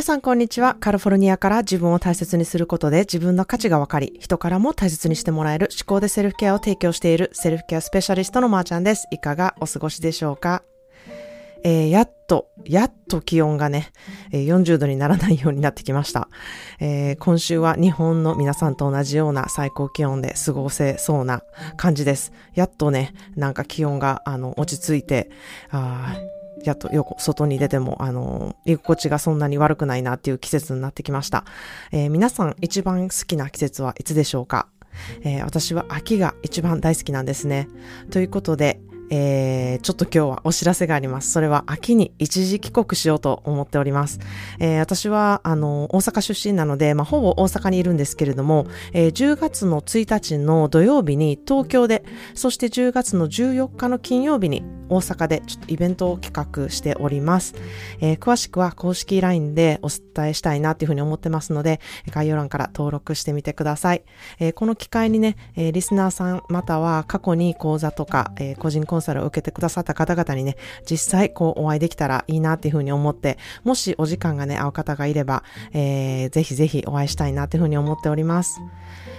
[0.00, 0.78] 皆さんこんにちは。
[0.80, 9.06] カリフォルニアから自分を大切にすることで自分の価値が分かり、人からも大切にしてもらえる思考でセルフケアを提供しているセルフケアスペシャリストのまーちゃんです。
[9.10, 10.62] いかがお過ごしでしょうか？
[11.64, 13.92] えー、やっと、やっと気温がね、
[14.32, 16.30] 40度にならないようになってきました、
[16.80, 21.42] えー、今週は日本の皆さんと同じような最高気温で過ごせそうな
[21.76, 22.32] 感じです。
[22.54, 25.30] やっとね、なんか気温が、あの、落ち着いて、
[25.70, 26.16] あ
[26.64, 31.44] やっとよく外に出ても、あの、居心地がそんなに悪くないなっていう季節になってきました。
[31.92, 34.68] えー、皆さん一番好きな季節はいつでしょうか？
[35.22, 37.68] えー、私は秋が一番大好きなんですね。
[38.10, 41.32] ということで、えー、ちょっと今日はお知らせがあります。
[41.32, 44.20] それは秋に一時帰国しようと思っております。
[44.60, 52.04] えー、私は、あの、大阪出身なので、まあ、ほぼ大阪にいるんですけれども、えー、10月の1日の土曜日に東京で、
[52.34, 57.54] そして10月の14日の金曜日に大阪でちょっとイベントを企画しております。
[58.00, 64.02] えー、詳しくは公式 LINE でお伝えしたいなというふうに思ってますので、概要欄から登録してみてください。
[64.38, 70.56] えー、この機会にね、えー、リスナーさんまたは過去に講座とか、えー、個人コンサルを受けてくださった方々にね、
[70.88, 78.60] 実際こうお会いできたらいいなっていうふうに思って、もしお時間がね、合う方がいれば、えー、ぜひぜひお会いしたいなっていうふうに思っております。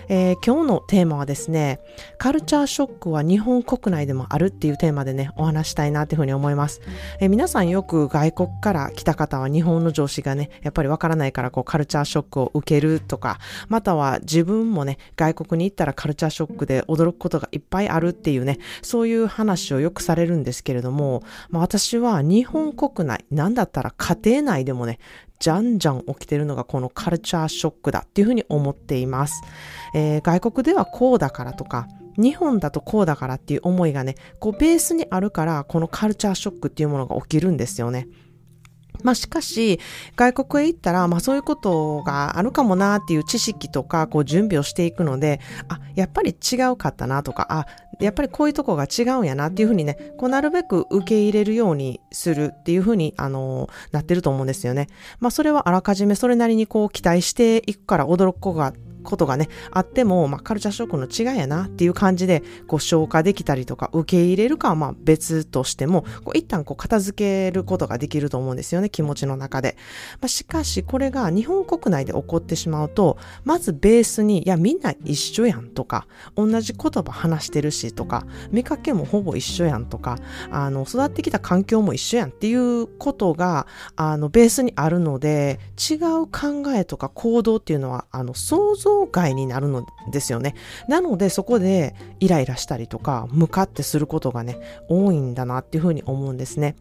[0.08, 1.80] えー、今日のテーマはですね、
[2.18, 6.82] カルチャーショックは日本国内でもあるっていうテーマでね、お話したいなっていうふうに思います。
[7.20, 25.00] えー、皆さんよく外国から来た方は日本の常識がね、やっぱりわからないからこうカルチャーショックを受けるとか、または自分もね、外国に行ったらカルチャーショックで驚くことがいっぱいあるっていうね、そういう話をよくされるんですけれども、まあ、私は日本国内、なんだったら家庭内でもね、
[25.42, 29.42] じゃんじゃん起きてるのがこのカルチャーショックだっていうふうに思っています。
[29.95, 38.08] えー、外国ではこうだからとか、日本だとこうだからっていう思いがね、こうベースにあるから、このカルチャーショックっていうものが起きるんですよね。
[39.02, 39.80] まあしかし、
[40.16, 47.66] 外国へ行ったら、まあそういうことがあるかもなっていう知識とか、こう準備をしていくので、あ、やっぱり違うかったなとか、あ、
[48.01, 54.88] やっぱりこういうとこが違うんやなっていうふうにね、こうなるべく受け入れるようにするっていうふうに、あの、なってると思うんですよね。
[55.19, 58.73] まあそれはあらかじめそれなりにこう期待していくから驚く子が
[59.03, 69.75] ことがね、あっても、まあ、カルチャーショックの違いやなっていう感じで、こう、消化できたりとか、受け入れるかはまあ別としても、こう一旦こう、片付けることができると思うんですよね、気持ちの中で。
[70.19, 80.18] まあ、しかし、これが日本国内で起こってしまうと、まずベースに、いや、みんな一緒やんとか、同じ言葉話してるしとか、見かけもほぼ一緒やんとか、
[80.51, 90.56] あの、育ってきた環境も一緒やんっていうことが、あの、ベースにあるので、違う考えとか行動っていうのは、あの、想像想会になるのですよね。
[90.88, 94.57] なのでそこでイライラしたりとか、ムカってすることがね、
[94.90, 96.75] 多いんだなっていうふうに思うんですね。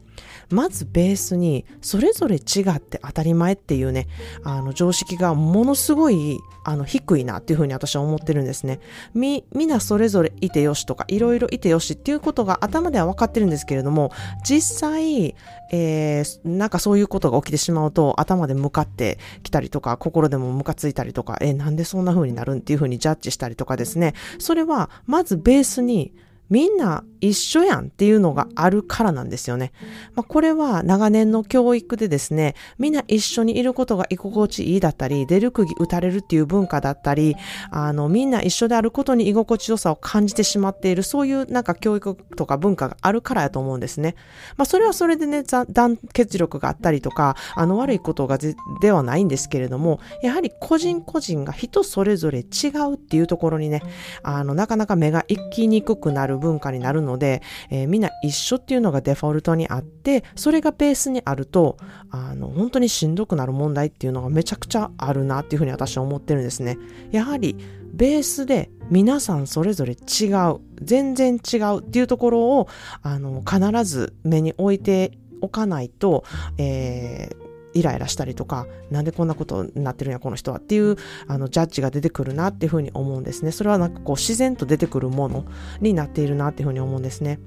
[0.50, 4.08] まずベースにそれぞれ違って当たり前っていうね、
[4.44, 8.80] あの常識がものすごいあの低いなっていうふうに私は思ってるんですね。
[9.14, 14.10] み、みなそれぞれいてよしとかいろいろいてよしっていうことが頭では分かってるんですけれども、
[14.44, 15.34] 実際、
[15.72, 24.14] えー、なんかそういうことが起きてしまうと頭で向かってきたりとか心でもムカついたりとか、えー、なんでそんな風になるんっていう風にジャッジしたりとかですね。
[24.38, 26.12] それはまずベースに
[26.50, 29.72] みんな一緒やんっていうのがあるからなんですよね。
[30.14, 37.36] まあ、これは長年の教育でですね、みんな一緒にいることが居心地いいだったり、出る釘打たれるっていう文化だったり、
[37.70, 44.14] あの、みんな一緒であることに居心地よさを感じてしまっている、そういうなんか教育とか文化があるからやと思うんですね。
[44.56, 48.38] まあ、それはそれでね、団結力があったりとか、あの悪いことが
[48.80, 53.82] ではないんですけれども、やはり個人個人が人それぞれ違うっていうところにね、
[54.22, 61.76] あの、なかなか目が行きにくくなる文化になるのので、えー、みんな一緒っていうのがデフォルトにあって、それがベースにあると、
[62.10, 66.78] あの、本当にしんどくなる問題っていうのがめちゃくちゃあるなっていうふうに私は思ってるんですね。
[67.10, 67.56] やはり、
[67.92, 72.68] ベースで皆さんそれぞれ違う、全然違うっていうところを、
[73.02, 76.24] あの、必ず目に置いておかないと、
[76.58, 77.39] えー
[77.74, 80.96] イライラしたりとか、なんでこんなことになってるんや、この人はっていう、
[81.26, 83.52] あの、ジャッジが出てくるなっていうふうに思うんですね。
[83.52, 85.44] それはなんかこう、自然と出てくるもの
[85.80, 87.38] になっているなっていうふうに思うんですね。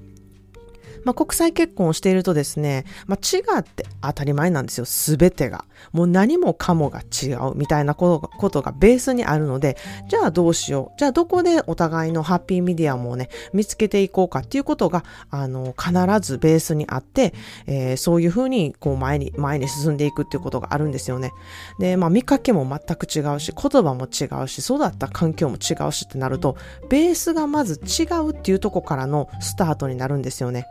[1.05, 4.85] まあ、国際結婚をしているとですね、まあ、違って当たり前なんですよ。
[4.85, 5.65] すべてが。
[5.91, 9.77] もう何もかもが違うみたいなことがベースにあるので、
[10.07, 10.99] じゃあどうしよう。
[10.99, 15.91] じゃあどこでお互いのハッピーミディアムをね、見つけていこうかっていうことが、あの、必
[16.21, 17.33] ずベースにあって、
[17.67, 21.31] えー、そういうふうに、こう前に、前に進んでいくっていうことがあるんですよね。
[21.79, 26.55] で、まあ見かけも全く違うし、言葉も違うし、育った環境も違うしってなると、
[26.89, 30.65] ベースがまず違うっていうとこからのスタートになるんですよね。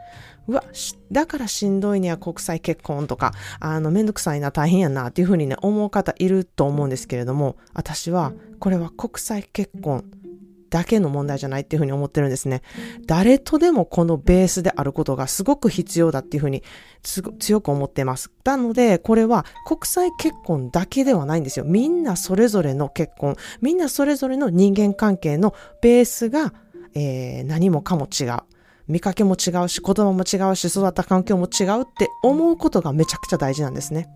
[0.49, 0.65] うわ、
[1.11, 10.05] だからしんどいには国際結婚とか、あの、めんどくさいな、大変やな、っていうふうにね、思う方いると思うんですけれども、私は、これは国際結婚
[10.73, 12.63] だけの問題じゃないっていうふうに思ってるんですね。
[13.07, 16.63] 誰とでもこのベースであることがすごく必要だっていうふうに
[17.39, 18.31] 強く思っています。
[18.43, 21.67] なので、これは国際結婚だけではないんですよ。
[21.67, 26.55] みんなそれぞれの結婚、みんなそれぞれの人間関係のベースが、
[26.95, 28.39] えー、何もかも違う。
[28.93, 34.11] 見かけも違うし、言葉も違うし、育った環境も違うって思うことがめちゃくちゃ大事なんですね。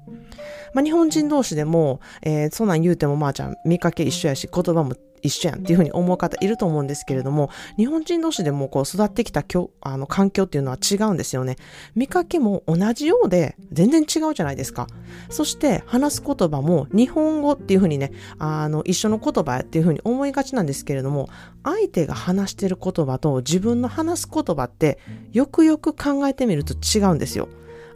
[0.75, 11.57] まあ、日本人同士でも、えー、そんなん言うてもまあちゃん見かけ一緒やし、言葉も一緒やんっていうふうに思う方いると思うんですけれども、日本人同士でもこう育ってきたきょあの環境っていうのは違うんですよね。
[11.95, 14.87] 見かけも同じようで全然違うじゃないですか。
[15.31, 21.29] そして話す言葉も日本語っていうふうにね、あの一緒の言葉やっていうふうに思いがちなんですけれども、
[21.65, 24.99] 相手が話してる言葉と自分の話す言葉って
[25.33, 27.49] よくよく考えてみると違うんですよ。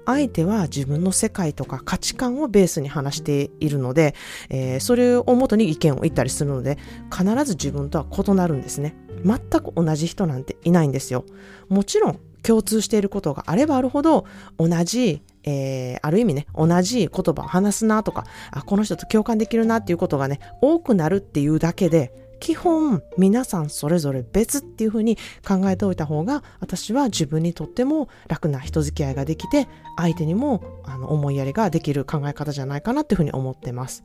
[0.06, 4.14] 相手は自分の世界とか価値観をベースに話しているので、
[4.49, 6.79] えー、それをもとに意見を言ったりするので、
[7.11, 8.97] 必ず自分とは異なるんですね。
[9.25, 11.25] 全く同じ人なんていないんですよ。
[11.69, 14.25] もちろん共通していることがあればあるほど、
[14.58, 25.16] 同じえー、ある意味ね、同じ言葉を話すなとか、あ、この人と共感できるなっていうことがね、多くなるっていうだけで、基本皆さんそれぞれ別っていうふうに
[25.46, 34.04] 考えておいた方が私は自分にとっても楽な人付き合いができて相手にもあの思いやりができる考え方じゃないかなっていうふうに思ってます。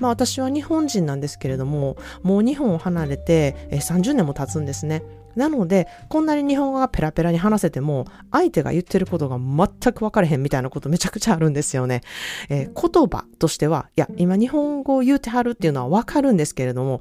[0.00, 5.02] まあ私は日本人なんですけれどももう日本を離れて30年も経つんですね。
[5.36, 12.00] なので、こんなに日本語がペラペラに話せても、相手が言ってることが全く分かれへんみたいなことめちゃくちゃあるんですよね。
[12.48, 17.00] えー、言葉としては、いや、今日本語を言うてはるっていうのは分かるんですけれども、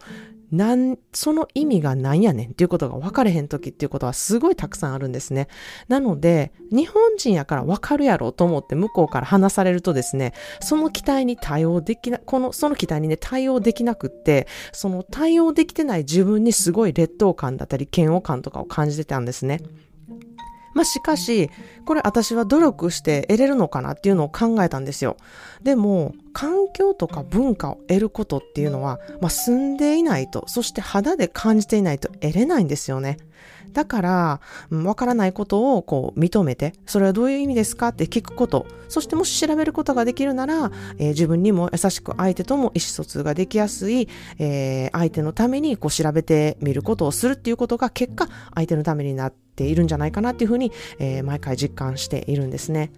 [0.56, 5.50] なん、その意味が何やねんっていうことが分かれへん時っていうことはすごいたくさんあるんですね。
[5.90, 19.62] なので、日本人やから分かるやろうと思って向こうから話されるとですね、その期待に対応できな、この、その期待にね、対応できなくって、その対応できてない自分にすごい劣等感だったり嫌悪感とかを感じてたんですね。
[20.76, 21.50] まあ、しかし、
[21.86, 25.16] これ私は努力して得れるのかなっていうのを考えたんですよ。
[25.64, 33.18] でも、環境とか文化を得ることっていうのは、まあ、住んでいないと、そして肌で感じていないと得れないんですよね。
[33.72, 52.92] だから、わからないことをこう認めて、それはどういう意味ですかって聞くこと、そしてもし調べることができるなら、えー、自分にも優しく相手とも意思疎通ができやすい、えー、相手のためにこう調べてみることをするっていうことが結果、相手のためになってているんじゃないかなっていうふうに、えー、毎回実感しているんですね。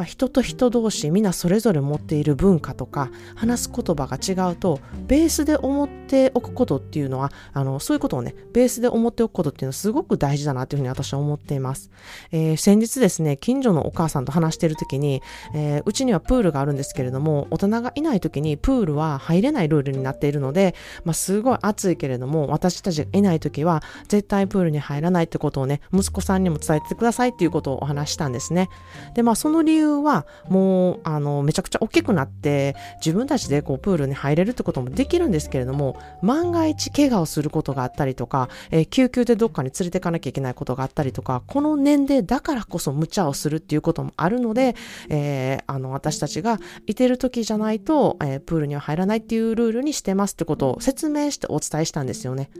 [0.00, 11.90] まあ、人と人同士皆それぞれ持っている文化とか話す言葉が違うとベースで思っておくことっていうのはあのそういうことをねベースで思っておくことっていうのはすごく大事だなというふうに私は思っています、
[12.32, 15.20] えー、先日ですね近所のお母さんと話している時に、
[15.54, 20.74] えー、うちにはプールがあるんですけれども大人がいない時にプールは入れないルールになっているので、
[21.04, 28.70] まあ、すごい暑いけれども私たちがいない時は絶対プールに入らないってことをね息子さんにも伝えてくださいっていうことをお話したんですね。
[29.14, 44.74] でまあその理由はもうあのめちゃくちゃ大きくなって自分たちでこうプールに入れるってこともできるんですけれども万が一怪我をすることがあったりとか、えー、救急でどっかに連れていかなきゃいけないことがあったりとかこの年齢だからこそ無茶をするっていうこともあるので、
[45.08, 52.50] えー、あの私たちがいてる時じゃないと、えー、プールには入らないっていうルールにしてますってことを説明してお伝えしたんですよね。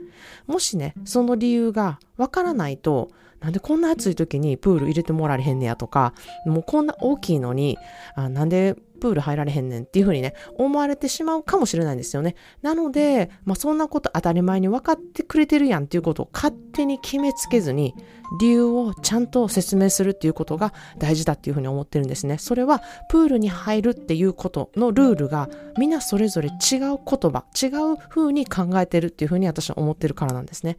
[0.47, 3.09] もしねその理由がわからないと
[3.41, 6.13] なんでこんな暑い時にプール入れてもらえへんねやとか、
[6.45, 7.77] もうこんな大きいのに、
[8.15, 12.35] あなんでプール入られへんねんっていう風にね、思われてしまうかもしれないんですよね。
[12.61, 17.95] なので、まあそんなこと当たり前に分かってくれてるやんっていうことを勝手に決めつけずに、
[18.39, 22.37] 理由をちゃんと説明するっていうことが大事だっていう風に思ってるんですね。
[22.37, 26.99] それは、プールに入るっていうことのルールが、みんなそれぞれ違う言
[27.31, 30.77] 葉、違う風に考えてるっていう風に私は思ってるからなんですね。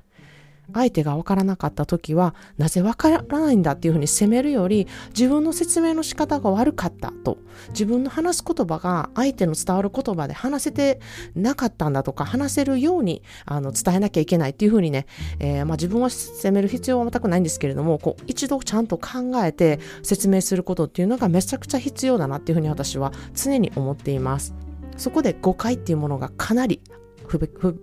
[0.73, 7.39] 相手が分からなかった時はなぜ分からないんだっていうふうに責めるより自分の説明の仕方が悪かったと
[7.71, 11.01] 自分の話す言葉が相手の伝わる言葉で話せて
[11.35, 15.07] なかったんだとか話せるようにあの伝えなきゃいけないっていうふうにね、
[15.39, 24.55] えー、まあ、自分を責める必要は全くないんですけれどもこう一度ちゃんと考えて説明することっていうのがめちゃくちゃ必要だなっていうふうに私は常に思っています。
[24.97, 26.81] そこで誤解っていうものがかなり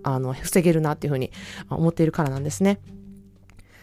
[0.02, 1.30] あの防げるなっていうふうに
[1.68, 2.80] 思っているからなんですね。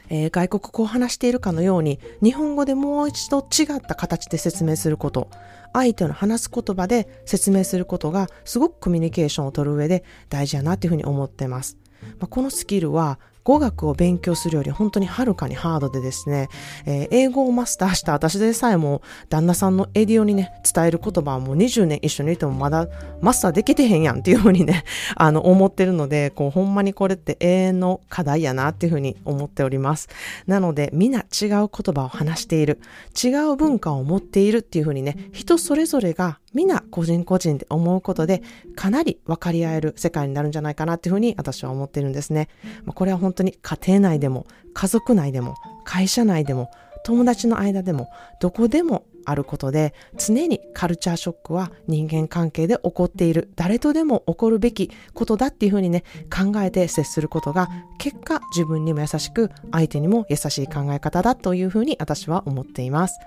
[0.10, 5.30] えー、外国語を話しているかのように日本語でもう一度違った形で説明すること
[5.74, 16.50] 相手の話す言葉で説明することがすごくコミュニケーションを取る上で大事やなっていうふうに思ってます、まあ、このスキルは語学を勉強するより本当にはるかにハードでですね、
[16.86, 22.90] えー、英語をマスターした私でさえも旦那さんのエディオにね、伝える言葉はもう20年一緒にいてもまだ
[23.22, 24.84] マスターできてへんやんっていうふうにね、
[25.16, 30.10] あの、思ってるので、こう、ほんまにこれって永遠の課題やなっていうふうに思っております。
[30.46, 32.82] なので、みんな違う言葉を話している、
[33.16, 38.42] 違う文化を持っているっていうふうにね、人それぞれが皆個人個人で思うことで
[38.76, 42.50] かなり分かり合える世界になるんじゃないかなっていうふうに私は思ってるんですね。
[42.84, 46.72] まあ、これは本当に家庭内でも家族内でも会社内でも
[47.04, 48.10] 友達の間でも
[48.42, 63.20] どこでもあることで常にカルチャーショックは人間関係で起こっている誰とでも起こるべきことだっていうふうにね考えて接することが結果自分にも優しく相手にも優しい考え方だというふうに私は思っています。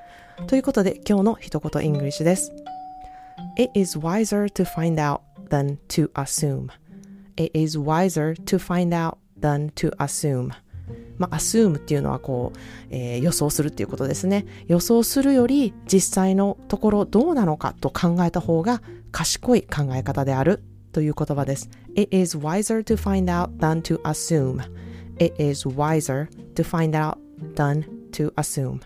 [0.46, 2.52] ということで今日の一言 English です。
[3.60, 6.72] It is wiser to find out than to assume.
[7.36, 10.52] It is wiser to find out than to assume.
[11.18, 14.46] まあ、assume っていうのはこう、えー、予想するっていうことですね。
[14.66, 18.80] 予想するより実際のところどうなのかと考えた方が
[19.12, 20.62] 賢い考え方である
[20.92, 21.68] という言葉です。
[21.94, 24.62] It is wiser to find out than to assume.
[25.18, 27.18] It is wiser to find out
[27.56, 28.80] than to assume.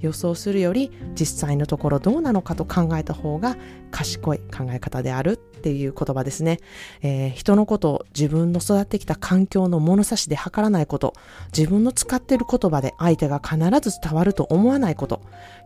[0.00, 3.56] 予想するより実際のところどうなのかと考えた方が
[3.90, 6.60] 賢い考え方であるっていう言葉ですね、
[7.02, 11.14] えー、人のことを自分の育ってきた環境の物差しで測らないこと。
[11.56, 15.22] 自分の使ってる言葉で相手が必ず伝わると思わないこと。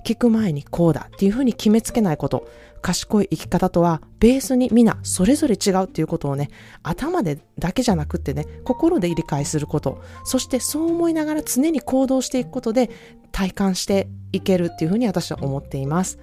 [0.06, 2.48] 聞く前にこうだっていうふうに決めつけないこと。
[2.80, 6.48] 賢い生き方とはベースに皆それぞれ違うっていうことをね
[6.82, 10.02] 頭でだけじゃなくってね心で理解すること。
[10.24, 12.88] そしてそう思いながら常に行動していくことで
[13.32, 16.18] 体感していけるっていうふうに私は思っています。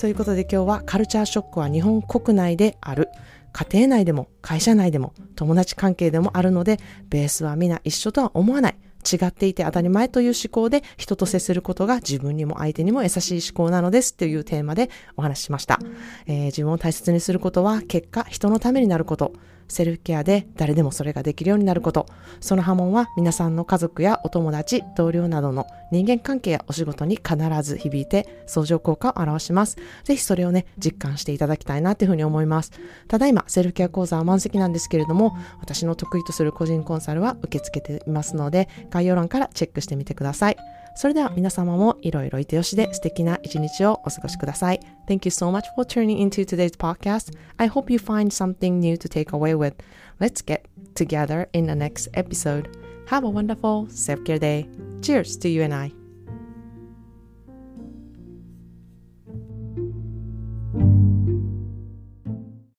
[0.00, 3.08] ということで今日はカルチャーショックは日本国内である。
[3.52, 8.76] 家庭内でも会社内でも友達関係でもあるのでベースは皆一緒とは思わない。
[9.10, 15.78] 違っていて当たり前という思考で人と接することが自分にも相手にも優しい思考なのですというテーマでお話ししました。
[16.26, 19.32] えー、自分を大切にすることは結果人のためになること。
[19.68, 22.06] セルフケアで誰でもそれができるようになること。
[22.40, 29.76] その波紋は皆さんの家族やお友達、同僚などの人間関係やお仕事に必ず響いて相乗効果を表します。
[30.04, 32.72] ぜひそれをね、実感していただきたいなというふうに思います。
[33.08, 40.77] ただいま、セルフケア講座は満席なんですけれども、私の得意とする個人コンサルは受け付けていますので、概要欄からチェックしてみてください。
[40.97, 44.79] それでは皆様もいろいろいてよしで素敵な一日をお過ごしください。
[45.07, 47.35] Thank you so much for tuning into today's podcast.
[47.57, 49.73] I hope you find something new to take away with.
[50.19, 50.61] Let's get
[50.95, 52.69] together in the next episode.
[53.07, 54.67] Have a wonderful self-care day.
[55.01, 55.96] Cheers to you and I.